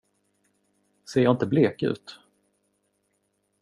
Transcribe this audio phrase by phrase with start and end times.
[1.13, 2.19] Ser jag inte blek ut?